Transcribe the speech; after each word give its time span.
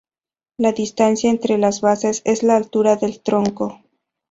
La 0.57 0.71
distancia 0.71 1.29
entre 1.29 1.59
las 1.59 1.81
bases 1.81 2.23
es 2.25 2.41
la 2.41 2.55
altura 2.55 2.95
del 2.95 3.21
tronco. 3.21 3.83